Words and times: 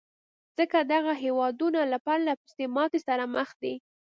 ځکه 0.57 0.77
دغه 0.93 1.13
هېوادونه 1.23 1.79
له 1.91 1.97
پرلهپسې 2.07 2.65
ماتې 2.75 2.99
سره 3.07 3.23
مخ 3.35 3.49
دي. 3.61 3.73